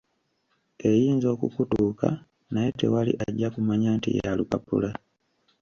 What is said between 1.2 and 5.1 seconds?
okukutuuka naye tewali ajja kumanya nti ya lupapula.